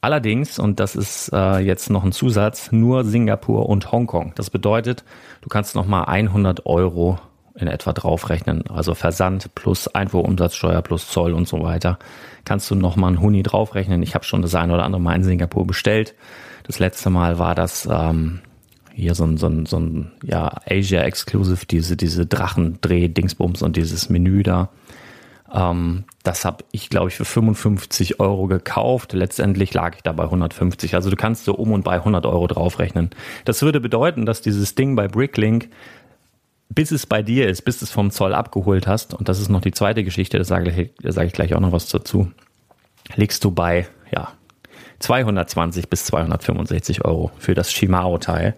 Allerdings, 0.00 0.58
und 0.58 0.78
das 0.78 0.94
ist 0.94 1.32
äh, 1.32 1.58
jetzt 1.58 1.90
noch 1.90 2.04
ein 2.04 2.12
Zusatz, 2.12 2.70
nur 2.70 3.04
Singapur 3.04 3.68
und 3.68 3.90
Hongkong. 3.90 4.32
Das 4.36 4.48
bedeutet, 4.50 5.04
du 5.40 5.48
kannst 5.48 5.74
nochmal 5.74 6.04
100 6.04 6.66
Euro 6.66 7.18
in 7.56 7.66
etwa 7.66 7.92
draufrechnen, 7.92 8.62
also 8.68 8.94
Versand 8.94 9.52
plus 9.56 9.88
Einfuhrumsatzsteuer 9.88 10.82
plus 10.82 11.08
Zoll 11.08 11.32
und 11.32 11.48
so 11.48 11.62
weiter. 11.62 11.98
Kannst 12.44 12.70
du 12.70 12.76
nochmal 12.76 13.08
einen 13.08 13.20
Huni 13.20 13.42
draufrechnen. 13.42 14.02
Ich 14.04 14.14
habe 14.14 14.24
schon 14.24 14.42
das 14.42 14.54
eine 14.54 14.72
oder 14.72 14.84
andere 14.84 15.02
Mal 15.02 15.16
in 15.16 15.24
Singapur 15.24 15.66
bestellt. 15.66 16.14
Das 16.62 16.78
letzte 16.78 17.10
Mal 17.10 17.40
war 17.40 17.56
das 17.56 17.88
ähm, 17.90 18.40
hier 18.94 19.16
so 19.16 19.24
ein, 19.24 19.36
so 19.36 19.48
ein, 19.48 19.66
so 19.66 19.78
ein 19.78 20.12
ja, 20.22 20.52
Asia 20.68 21.02
Exclusive, 21.02 21.66
diese, 21.66 21.96
diese 21.96 22.26
Drachendreh-Dingsbums 22.26 23.62
und 23.62 23.76
dieses 23.76 24.08
Menü 24.08 24.44
da. 24.44 24.70
Ähm, 25.52 26.04
das 26.22 26.44
habe 26.44 26.64
ich, 26.72 26.90
glaube 26.90 27.08
ich, 27.08 27.14
für 27.14 27.24
55 27.24 28.20
Euro 28.20 28.46
gekauft. 28.46 29.12
Letztendlich 29.12 29.72
lag 29.74 29.96
ich 29.96 30.02
da 30.02 30.12
bei 30.12 30.24
150. 30.24 30.94
Also 30.94 31.10
du 31.10 31.16
kannst 31.16 31.44
so 31.44 31.54
um 31.54 31.72
und 31.72 31.84
bei 31.84 31.94
100 31.94 32.26
Euro 32.26 32.46
draufrechnen. 32.46 33.10
Das 33.44 33.62
würde 33.62 33.80
bedeuten, 33.80 34.26
dass 34.26 34.42
dieses 34.42 34.74
Ding 34.74 34.96
bei 34.96 35.08
Bricklink 35.08 35.68
bis 36.70 36.90
es 36.90 37.06
bei 37.06 37.22
dir 37.22 37.48
ist, 37.48 37.62
bis 37.62 37.78
du 37.78 37.86
es 37.86 37.90
vom 37.90 38.10
Zoll 38.10 38.34
abgeholt 38.34 38.86
hast, 38.86 39.14
und 39.14 39.28
das 39.28 39.40
ist 39.40 39.48
noch 39.48 39.62
die 39.62 39.72
zweite 39.72 40.04
Geschichte, 40.04 40.38
da 40.38 40.44
sage, 40.44 40.90
da 41.00 41.12
sage 41.12 41.28
ich 41.28 41.32
gleich 41.32 41.54
auch 41.54 41.60
noch 41.60 41.72
was 41.72 41.88
dazu, 41.88 42.30
liegst 43.16 43.42
du 43.44 43.50
bei, 43.50 43.86
ja, 44.12 44.32
220 44.98 45.88
bis 45.88 46.04
265 46.04 47.04
Euro 47.04 47.30
für 47.38 47.54
das 47.54 47.72
Shimao-Teil. 47.72 48.54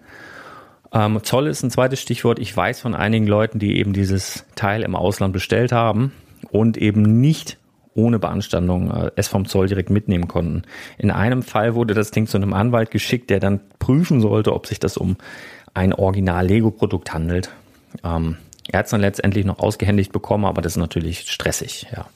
Ähm, 0.91 1.23
Zoll 1.23 1.47
ist 1.47 1.63
ein 1.63 1.71
zweites 1.71 2.01
Stichwort. 2.01 2.39
Ich 2.39 2.55
weiß 2.55 2.81
von 2.81 2.95
einigen 2.95 3.27
Leuten, 3.27 3.59
die 3.59 3.77
eben 3.77 3.93
dieses 3.93 4.45
Teil 4.55 4.81
im 4.81 4.95
Ausland 4.95 5.33
bestellt 5.33 5.71
haben 5.71 6.11
und 6.49 6.77
eben 6.77 7.21
nicht 7.21 7.57
ohne 7.93 8.19
Beanstandung 8.19 8.91
äh, 8.91 9.11
es 9.15 9.27
vom 9.27 9.45
Zoll 9.45 9.67
direkt 9.67 9.89
mitnehmen 9.89 10.27
konnten. 10.27 10.63
In 10.97 11.11
einem 11.11 11.43
Fall 11.43 11.75
wurde 11.75 11.93
das 11.93 12.11
Ding 12.11 12.27
zu 12.27 12.37
einem 12.37 12.53
Anwalt 12.53 12.91
geschickt, 12.91 13.29
der 13.29 13.39
dann 13.39 13.59
prüfen 13.79 14.21
sollte, 14.21 14.53
ob 14.53 14.67
sich 14.67 14.79
das 14.79 14.97
um 14.97 15.17
ein 15.73 15.93
Original-Lego-Produkt 15.93 17.13
handelt. 17.13 17.49
Ähm, 18.03 18.37
Er 18.71 18.79
hat 18.79 18.85
es 18.85 18.91
dann 18.91 19.01
letztendlich 19.01 19.45
noch 19.45 19.59
ausgehändigt 19.59 20.11
bekommen, 20.13 20.45
aber 20.45 20.61
das 20.61 20.73
ist 20.73 20.77
natürlich 20.77 21.29
stressig, 21.29 21.87
ja. 21.91 22.07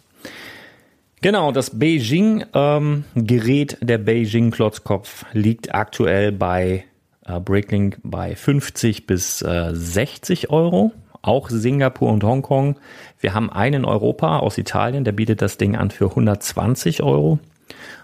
Genau, 1.21 1.51
das 1.51 1.79
Beijing-Gerät, 1.79 3.73
ähm, 3.73 3.87
der 3.87 3.97
Beijing-Klotzkopf, 3.97 5.25
liegt 5.33 5.73
aktuell 5.73 6.31
bei 6.31 6.85
äh, 7.25 7.39
Breaklink 7.39 7.97
bei 8.03 8.35
50 8.35 9.07
bis 9.07 9.41
äh, 9.41 9.71
60 9.73 10.51
Euro. 10.51 10.91
Auch 11.25 11.49
Singapur 11.49 12.11
und 12.11 12.23
Hongkong. 12.23 12.75
Wir 13.19 13.33
haben 13.33 13.51
einen 13.51 13.81
in 13.81 13.85
Europa 13.85 14.37
aus 14.37 14.59
Italien, 14.59 15.03
der 15.03 15.11
bietet 15.11 15.41
das 15.41 15.57
Ding 15.57 15.75
an 15.75 15.89
für 15.89 16.09
120 16.09 17.01
Euro. 17.01 17.39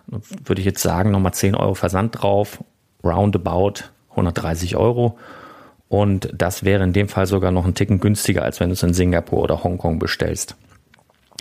Würde 0.07 0.59
ich 0.59 0.65
jetzt 0.65 0.81
sagen, 0.81 1.11
nochmal 1.11 1.33
10 1.33 1.53
Euro 1.53 1.75
Versand 1.75 2.19
drauf. 2.19 2.63
Roundabout 3.03 3.83
130 4.09 4.75
Euro. 4.75 5.19
Und 5.87 6.29
das 6.35 6.63
wäre 6.63 6.83
in 6.83 6.93
dem 6.93 7.09
Fall 7.09 7.27
sogar 7.27 7.51
noch 7.51 7.65
ein 7.65 7.75
Ticken 7.75 7.99
günstiger, 7.99 8.41
als 8.41 8.59
wenn 8.59 8.69
du 8.69 8.73
es 8.73 8.81
in 8.81 8.95
Singapur 8.95 9.43
oder 9.43 9.63
Hongkong 9.63 9.99
bestellst. 9.99 10.55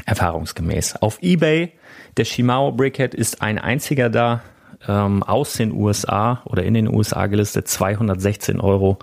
Erfahrungsgemäß. 0.05 0.97
Auf 0.97 1.19
eBay, 1.23 1.73
der 2.19 2.27
Shimao 2.27 2.73
Brickhead 2.73 3.15
ist 3.15 3.41
ein 3.41 3.59
einziger 3.59 4.11
da 4.11 4.43
ähm, 4.87 5.23
aus 5.23 5.55
den 5.55 5.73
USA 5.73 6.43
oder 6.45 6.63
in 6.63 6.75
den 6.75 6.89
USA 6.89 7.27
gelistet, 7.27 7.69
216 7.69 8.61
Euro 8.61 8.99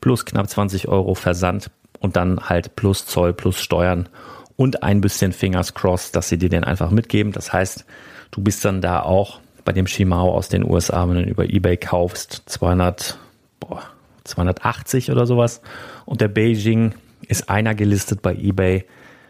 plus 0.00 0.24
knapp 0.24 0.48
20 0.48 0.88
Euro 0.88 1.14
Versand 1.14 1.70
und 2.02 2.16
dann 2.16 2.48
halt 2.48 2.76
plus 2.76 3.06
Zoll 3.06 3.32
plus 3.32 3.58
Steuern 3.58 4.08
und 4.56 4.82
ein 4.82 5.00
bisschen 5.00 5.32
Fingers 5.32 5.72
crossed, 5.72 6.14
dass 6.16 6.28
sie 6.28 6.36
dir 6.36 6.48
den 6.48 6.64
einfach 6.64 6.90
mitgeben. 6.90 7.32
Das 7.32 7.52
heißt, 7.52 7.86
du 8.32 8.42
bist 8.42 8.64
dann 8.64 8.80
da 8.80 9.00
auch 9.00 9.40
bei 9.64 9.72
dem 9.72 9.86
Shimao 9.86 10.32
aus 10.32 10.48
den 10.48 10.68
USA, 10.68 11.08
wenn 11.08 11.16
du 11.16 11.22
über 11.22 11.44
eBay 11.44 11.76
kaufst, 11.76 12.42
200, 12.46 13.18
boah, 13.60 13.82
280 14.24 15.12
oder 15.12 15.26
sowas. 15.26 15.62
Und 16.04 16.20
der 16.20 16.28
Beijing 16.28 16.94
ist 17.28 17.48
einer 17.48 17.74
gelistet 17.74 18.20
bei 18.20 18.34
eBay 18.34 18.84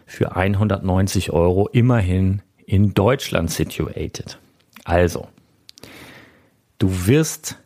für 0.07 0.35
190 0.35 1.31
Euro, 1.31 1.69
immerhin 1.69 2.41
in 2.65 2.95
Deutschland 2.95 3.51
situated. 3.51 4.39
Also, 4.83 5.27
du 6.79 7.07
wirst, 7.07 7.59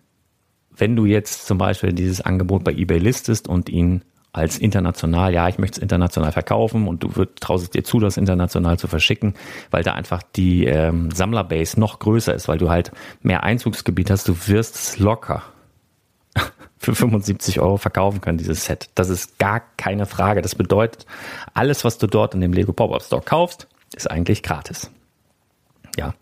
wenn 0.75 0.97
du 0.97 1.05
jetzt 1.05 1.47
zum 1.47 1.57
Beispiel 1.57 1.93
dieses 1.93 2.19
Angebot 2.19 2.65
bei 2.65 2.73
eBay 2.73 2.99
listest 2.99 3.47
und 3.47 3.69
ihn 3.69 4.03
als 4.37 4.59
international, 4.59 5.33
ja, 5.33 5.49
ich 5.49 5.57
möchte 5.57 5.79
es 5.79 5.81
international 5.81 6.31
verkaufen 6.31 6.87
und 6.87 7.01
du 7.01 7.15
wird, 7.15 7.41
traust 7.41 7.63
es 7.63 7.69
dir 7.71 7.83
zu, 7.83 7.99
das 7.99 8.17
international 8.17 8.77
zu 8.77 8.87
verschicken, 8.87 9.33
weil 9.71 9.81
da 9.81 9.93
einfach 9.93 10.21
die 10.21 10.65
ähm, 10.65 11.09
Sammlerbase 11.09 11.79
noch 11.79 11.97
größer 11.97 12.35
ist, 12.35 12.47
weil 12.47 12.59
du 12.59 12.69
halt 12.69 12.91
mehr 13.23 13.43
Einzugsgebiet 13.43 14.11
hast, 14.11 14.27
du 14.27 14.35
wirst 14.45 14.75
es 14.75 14.99
locker 14.99 15.41
für 16.77 16.93
75 16.93 17.59
Euro 17.59 17.77
verkaufen 17.77 18.21
können, 18.21 18.37
dieses 18.37 18.65
Set. 18.65 18.91
Das 18.93 19.09
ist 19.09 19.39
gar 19.39 19.61
keine 19.75 20.05
Frage. 20.05 20.43
Das 20.43 20.53
bedeutet, 20.53 21.07
alles, 21.55 21.83
was 21.83 21.97
du 21.97 22.05
dort 22.05 22.35
in 22.35 22.41
dem 22.41 22.53
Lego 22.53 22.73
Pop-Up 22.73 23.01
Store 23.01 23.23
kaufst, 23.23 23.67
ist 23.95 24.09
eigentlich 24.09 24.43
gratis. 24.43 24.91
Ja. 25.97 26.13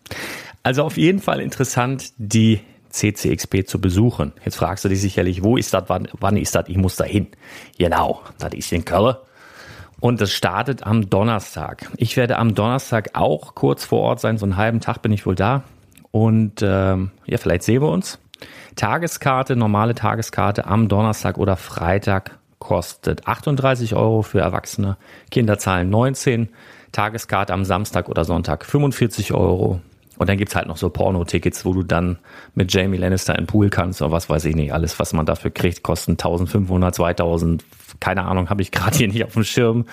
Also 0.64 0.84
auf 0.84 0.96
jeden 0.96 1.20
Fall 1.20 1.42
interessant, 1.42 2.14
die 2.18 2.62
CCXP 2.96 3.68
zu 3.68 3.80
besuchen. 3.80 4.34
Jetzt 4.44 4.56
fragst 4.56 4.86
du 4.86 4.90
dich 4.90 5.02
sicherlich, 5.02 5.44
wo 5.44 5.58
ist 5.58 5.74
das, 5.74 5.84
wann, 5.88 6.08
wann 6.14 6.38
ist 6.38 6.56
das? 6.56 6.68
Ich 6.68 6.78
muss 6.78 6.96
da 6.96 7.04
hin. 7.04 7.28
Genau, 7.78 8.22
das 8.40 8.54
ist 8.54 8.72
in 8.72 8.86
Köln. 8.86 9.16
Und 10.00 10.22
es 10.22 10.32
startet 10.32 10.86
am 10.86 11.10
Donnerstag. 11.10 11.90
Ich 11.98 12.18
werde 12.18 12.38
am 12.38 12.54
Donnerstag 12.54 13.12
auch 13.14 13.56
kurz 13.56 13.86
vor 13.86 14.02
Ort 14.02 14.20
sein, 14.20 14.38
so 14.38 14.46
einen 14.46 14.58
halben 14.58 14.80
Tag 14.80 15.02
bin 15.02 15.12
ich 15.12 15.26
wohl 15.26 15.36
da. 15.36 15.64
Und 16.12 16.62
ähm, 16.62 17.12
ja, 17.26 17.38
vielleicht 17.38 17.64
sehen 17.64 17.82
wir 17.82 17.90
uns. 17.90 18.20
Tageskarte, 18.76 19.56
normale 19.56 19.96
Tageskarte 19.96 20.66
am 20.66 20.88
Donnerstag 20.88 21.38
oder 21.38 21.56
Freitag 21.56 22.38
kostet 22.60 23.28
38 23.28 23.96
Euro 23.96 24.22
für 24.22 24.40
Erwachsene. 24.40 24.98
Kinder 25.32 25.58
zahlen 25.58 25.90
19. 25.90 26.50
Tageskarte 26.92 27.54
am 27.54 27.66
Samstag 27.66 28.10
oder 28.10 28.26
Sonntag 28.26 28.66
45 28.66 29.34
Euro. 29.34 29.82
Und 30.18 30.30
dann 30.30 30.38
gibt's 30.38 30.56
halt 30.56 30.68
noch 30.68 30.78
so 30.78 30.90
Porno-Tickets, 30.90 31.66
wo 31.66 31.74
du 31.74 31.84
dann 31.84 32.18
mit 32.54 32.74
Jamie 32.74 32.98
Lannister 32.98 33.38
in 33.38 33.48
Pool 33.48 33.70
kannst 33.70 34.02
oder 34.02 34.12
was 34.12 34.30
weiß 34.30 34.46
ich 34.46 34.56
nicht. 34.56 34.74
Alles, 34.74 34.98
was 35.00 35.14
man 35.14 35.26
dafür 35.26 35.52
kriegt, 35.52 35.84
kosten 35.84 36.12
1500, 36.14 36.96
2000, 36.96 37.66
keine 38.00 38.24
Ahnung, 38.26 38.50
habe 38.50 38.62
ich 38.62 38.72
gerade 38.72 38.98
hier 38.98 39.08
nicht 39.08 39.24
auf 39.24 39.34
dem 39.34 39.44
Schirm. 39.44 39.86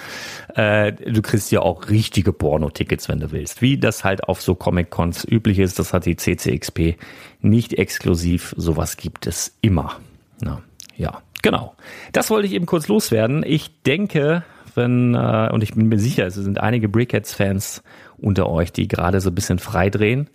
Äh, 0.55 0.93
du 0.93 1.23
kriegst 1.23 1.50
ja 1.50 1.61
auch 1.61 1.88
richtige 1.88 2.33
Porno-Tickets, 2.33 3.09
wenn 3.09 3.21
du 3.21 3.33
willst. 3.33 3.62
Wie 3.62 3.79
das 3.79 4.05
halt 4.05 4.25
auf 4.25 4.41
so 4.41 4.55
Comic-Cons 4.55 5.26
üblich 5.29 5.59
ist, 5.59 5.79
das 5.79 5.93
hat 5.93 6.07
die 6.07 6.17
CCXP 6.17 6.97
nicht 7.41 7.75
exklusiv. 7.75 8.55
Sowas 8.57 8.97
gibt 8.97 9.26
es 9.26 9.57
immer. 9.61 9.97
Na, 10.41 10.62
ja, 10.97 11.23
genau. 11.43 11.75
Das 12.12 12.31
wollte 12.31 12.47
ich 12.47 12.55
eben 12.55 12.67
kurz 12.67 12.88
loswerden. 12.88 13.45
Ich 13.45 13.83
denke, 13.83 14.45
wenn, 14.76 15.14
äh, 15.14 15.49
und 15.52 15.62
ich 15.62 15.75
bin 15.75 15.88
mir 15.88 15.99
sicher, 15.99 16.26
es 16.26 16.35
sind 16.35 16.61
einige 16.61 16.88
Brickheads-Fans 16.88 17.83
unter 18.19 18.49
euch, 18.49 18.73
die 18.73 18.88
gerade 18.88 19.21
so 19.21 19.31
ein 19.31 19.35
bisschen 19.35 19.59
freidrehen. 19.59 20.31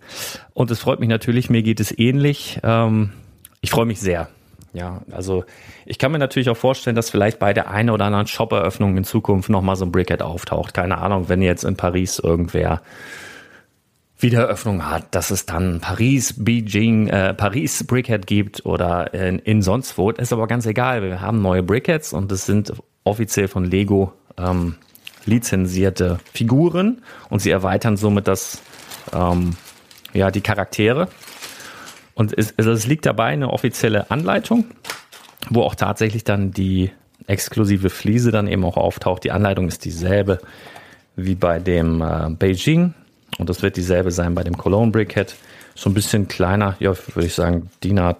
Und 0.54 0.70
es 0.70 0.80
freut 0.80 1.00
mich 1.00 1.08
natürlich, 1.08 1.50
mir 1.50 1.62
geht 1.62 1.80
es 1.80 1.96
ähnlich. 1.96 2.60
Ähm, 2.62 3.12
ich 3.60 3.70
freue 3.70 3.86
mich 3.86 4.00
sehr. 4.00 4.28
Ja, 4.74 5.00
also 5.10 5.44
ich 5.86 5.98
kann 5.98 6.12
mir 6.12 6.18
natürlich 6.18 6.50
auch 6.50 6.56
vorstellen, 6.56 6.94
dass 6.94 7.10
vielleicht 7.10 7.38
bei 7.38 7.52
der 7.52 7.70
einen 7.70 7.90
oder 7.90 8.04
anderen 8.04 8.26
Shop-Eröffnung 8.26 8.96
in 8.96 9.04
Zukunft 9.04 9.48
nochmal 9.48 9.76
so 9.76 9.86
ein 9.86 9.92
Brickhead 9.92 10.22
auftaucht. 10.22 10.74
Keine 10.74 10.98
Ahnung, 10.98 11.28
wenn 11.28 11.42
jetzt 11.42 11.64
in 11.64 11.76
Paris 11.76 12.18
irgendwer 12.18 12.82
Wiedereröffnung 14.20 14.84
hat, 14.90 15.14
dass 15.14 15.30
es 15.30 15.46
dann 15.46 15.80
Paris, 15.80 16.34
Beijing, 16.36 17.08
äh, 17.08 17.34
Paris 17.34 17.84
Brickhead 17.84 18.26
gibt 18.26 18.66
oder 18.66 19.14
in, 19.14 19.38
in 19.38 19.62
sonst 19.62 19.96
wo. 19.96 20.10
ist 20.10 20.32
aber 20.32 20.48
ganz 20.48 20.66
egal. 20.66 21.02
Wir 21.02 21.20
haben 21.20 21.40
neue 21.40 21.62
Brickheads 21.62 22.12
und 22.12 22.30
es 22.32 22.44
sind 22.44 22.72
offiziell 23.04 23.48
von 23.48 23.64
Lego 23.64 24.12
ähm, 24.38 24.76
lizenzierte 25.24 26.18
Figuren 26.32 27.02
und 27.28 27.40
sie 27.40 27.50
erweitern 27.50 27.96
somit 27.96 28.28
das, 28.28 28.62
ähm, 29.12 29.56
ja, 30.12 30.30
die 30.30 30.40
Charaktere. 30.40 31.08
Und 32.14 32.36
es, 32.36 32.54
also 32.58 32.72
es 32.72 32.86
liegt 32.86 33.06
dabei 33.06 33.26
eine 33.26 33.50
offizielle 33.50 34.10
Anleitung, 34.10 34.64
wo 35.50 35.62
auch 35.62 35.74
tatsächlich 35.74 36.24
dann 36.24 36.50
die 36.50 36.90
exklusive 37.26 37.90
Fliese 37.90 38.30
dann 38.30 38.48
eben 38.48 38.64
auch 38.64 38.76
auftaucht. 38.76 39.24
Die 39.24 39.30
Anleitung 39.30 39.68
ist 39.68 39.84
dieselbe 39.84 40.38
wie 41.14 41.34
bei 41.34 41.58
dem 41.58 42.00
äh, 42.00 42.30
Beijing 42.30 42.94
und 43.38 43.48
das 43.48 43.62
wird 43.62 43.76
dieselbe 43.76 44.10
sein 44.10 44.34
bei 44.34 44.44
dem 44.44 44.56
Cologne 44.56 44.90
Brickhead. 44.90 45.34
So 45.74 45.90
ein 45.90 45.94
bisschen 45.94 46.26
kleiner, 46.26 46.76
ja, 46.80 46.94
würde 47.14 47.26
ich 47.26 47.34
sagen, 47.34 47.70
DIN, 47.84 47.98
A, 47.98 48.16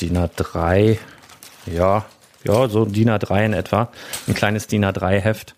DIN 0.00 0.16
A3, 0.16 0.98
ja, 1.66 2.04
ja, 2.44 2.68
so 2.68 2.84
DIN 2.84 3.10
A3 3.10 3.46
in 3.46 3.52
etwa, 3.52 3.90
ein 4.26 4.34
kleines 4.34 4.66
DIN 4.66 4.84
A3-Heft 4.84 5.54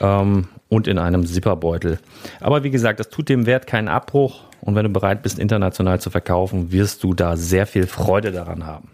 ähm, 0.00 0.48
und 0.68 0.88
in 0.88 0.98
einem 0.98 1.26
Zipperbeutel. 1.26 1.98
Aber 2.40 2.64
wie 2.64 2.70
gesagt, 2.70 3.00
das 3.00 3.08
tut 3.08 3.28
dem 3.28 3.46
Wert 3.46 3.66
keinen 3.66 3.88
Abbruch 3.88 4.44
und 4.60 4.74
wenn 4.74 4.84
du 4.84 4.90
bereit 4.90 5.22
bist, 5.22 5.38
international 5.38 6.00
zu 6.00 6.10
verkaufen, 6.10 6.72
wirst 6.72 7.04
du 7.04 7.14
da 7.14 7.36
sehr 7.36 7.66
viel 7.66 7.86
Freude 7.86 8.32
daran 8.32 8.66
haben. 8.66 8.88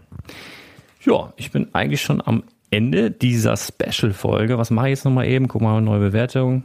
Ja, 1.05 1.33
ich 1.37 1.51
bin 1.51 1.69
eigentlich 1.73 2.03
schon 2.03 2.23
am 2.25 2.45
Ende 2.71 3.11
dieser 3.11 3.57
Special-Folge. 3.57 4.59
Was 4.59 4.71
mache 4.71 4.89
ich 4.89 4.93
jetzt 4.93 5.05
nochmal 5.05 5.27
eben? 5.27 5.49
Guck 5.49 5.63
mal, 5.63 5.81
neue 5.81 6.01
Bewertung. 6.01 6.65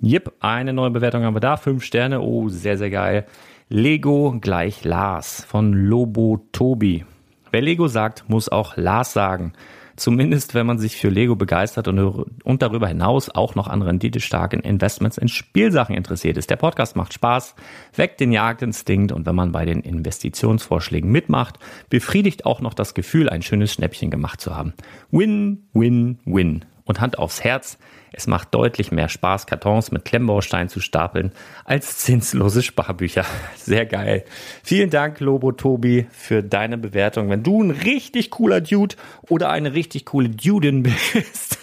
Jip, 0.00 0.32
eine 0.40 0.72
neue 0.72 0.90
Bewertung 0.90 1.24
haben 1.24 1.34
wir 1.34 1.40
da. 1.40 1.56
Fünf 1.56 1.84
Sterne. 1.84 2.20
Oh, 2.20 2.48
sehr, 2.48 2.78
sehr 2.78 2.90
geil. 2.90 3.26
Lego 3.68 4.36
gleich 4.40 4.84
Lars 4.84 5.44
von 5.44 5.72
Lobo 5.72 6.46
Tobi. 6.52 7.04
Wer 7.50 7.62
Lego 7.62 7.88
sagt, 7.88 8.28
muss 8.28 8.48
auch 8.48 8.76
Lars 8.76 9.12
sagen. 9.12 9.52
Zumindest 9.96 10.54
wenn 10.54 10.66
man 10.66 10.78
sich 10.78 10.96
für 10.96 11.10
Lego 11.10 11.36
begeistert 11.36 11.86
und, 11.86 11.98
und 11.98 12.62
darüber 12.62 12.88
hinaus 12.88 13.28
auch 13.28 13.54
noch 13.54 13.68
an 13.68 13.82
renditestarken 13.82 14.60
Investments 14.60 15.18
in 15.18 15.28
Spielsachen 15.28 15.94
interessiert 15.94 16.38
ist. 16.38 16.48
Der 16.48 16.56
Podcast 16.56 16.96
macht 16.96 17.12
Spaß, 17.12 17.54
weckt 17.96 18.18
den 18.20 18.32
Jagdinstinkt 18.32 19.12
und 19.12 19.26
wenn 19.26 19.34
man 19.34 19.52
bei 19.52 19.66
den 19.66 19.80
Investitionsvorschlägen 19.80 21.10
mitmacht, 21.10 21.58
befriedigt 21.90 22.46
auch 22.46 22.62
noch 22.62 22.72
das 22.72 22.94
Gefühl, 22.94 23.28
ein 23.28 23.42
schönes 23.42 23.74
Schnäppchen 23.74 24.10
gemacht 24.10 24.40
zu 24.40 24.56
haben. 24.56 24.72
Win, 25.10 25.68
win, 25.74 26.18
win. 26.24 26.64
Und 26.90 27.00
Hand 27.00 27.20
aufs 27.20 27.44
Herz, 27.44 27.78
es 28.10 28.26
macht 28.26 28.52
deutlich 28.52 28.90
mehr 28.90 29.08
Spaß, 29.08 29.46
Kartons 29.46 29.92
mit 29.92 30.04
Klemmbausteinen 30.04 30.68
zu 30.68 30.80
stapeln, 30.80 31.30
als 31.64 31.98
zinslose 31.98 32.62
Sparbücher. 32.62 33.24
Sehr 33.56 33.86
geil. 33.86 34.24
Vielen 34.64 34.90
Dank, 34.90 35.20
Lobo 35.20 35.52
Tobi, 35.52 36.08
für 36.10 36.42
deine 36.42 36.78
Bewertung. 36.78 37.30
Wenn 37.30 37.44
du 37.44 37.62
ein 37.62 37.70
richtig 37.70 38.32
cooler 38.32 38.60
Dude 38.60 38.96
oder 39.28 39.50
eine 39.50 39.72
richtig 39.72 40.04
coole 40.06 40.30
Dudin 40.30 40.82
bist, 41.12 41.60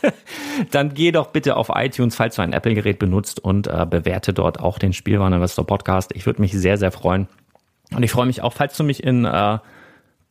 dann 0.72 0.93
geh 0.93 1.12
doch 1.12 1.27
bitte 1.27 1.57
auf 1.57 1.67
iTunes, 1.75 2.15
falls 2.15 2.38
du 2.38 2.41
ein 2.41 2.53
Apple-Gerät 2.53 3.00
benutzt 3.00 3.43
und 3.43 3.67
äh, 3.67 3.86
bewerte 3.86 4.31
dort 4.31 4.62
auch 4.62 4.79
den 4.79 4.93
Spielwareninvestor 4.93 5.67
Podcast. 5.67 6.12
Ich 6.15 6.25
würde 6.25 6.41
mich 6.41 6.53
sehr, 6.53 6.77
sehr 6.77 6.93
freuen. 6.93 7.27
Und 7.93 8.03
ich 8.03 8.12
freue 8.12 8.27
mich 8.27 8.41
auch, 8.43 8.53
falls 8.53 8.77
du 8.77 8.86
mich 8.86 9.03
in 9.03 9.25
äh, 9.25 9.57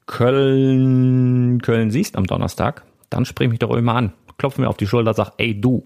Köln, 0.06 1.60
Köln 1.60 1.90
siehst 1.90 2.16
am 2.16 2.26
Donnerstag, 2.26 2.84
dann 3.10 3.26
sprich 3.26 3.50
mich 3.50 3.58
doch 3.58 3.76
immer 3.76 3.94
an. 3.94 4.14
Klopf 4.38 4.58
mir 4.58 4.68
auf 4.68 4.76
die 4.76 4.86
Schulter, 4.86 5.14
sag, 5.14 5.32
ey 5.38 5.58
du, 5.60 5.84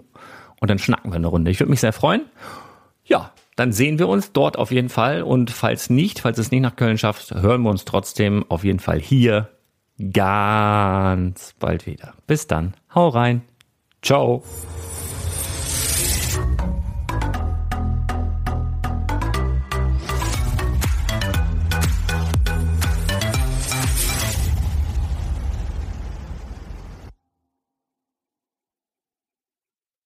und 0.60 0.70
dann 0.70 0.78
schnacken 0.78 1.10
wir 1.10 1.16
eine 1.16 1.26
Runde. 1.26 1.50
Ich 1.50 1.60
würde 1.60 1.70
mich 1.70 1.80
sehr 1.80 1.92
freuen. 1.92 2.22
Ja, 3.04 3.32
dann 3.56 3.72
sehen 3.72 3.98
wir 3.98 4.08
uns 4.08 4.32
dort 4.32 4.58
auf 4.58 4.70
jeden 4.70 4.88
Fall. 4.88 5.22
Und 5.22 5.50
falls 5.50 5.90
nicht, 5.90 6.20
falls 6.20 6.38
es 6.38 6.50
nicht 6.50 6.60
nach 6.60 6.76
Köln 6.76 6.98
schafft, 6.98 7.34
hören 7.34 7.62
wir 7.62 7.70
uns 7.70 7.84
trotzdem 7.84 8.44
auf 8.48 8.64
jeden 8.64 8.78
Fall 8.78 9.00
hier 9.00 9.48
ganz 10.12 11.54
bald 11.58 11.86
wieder. 11.86 12.14
Bis 12.26 12.46
dann. 12.46 12.74
Hau 12.94 13.08
rein. 13.08 13.42
Ciao. 14.02 14.42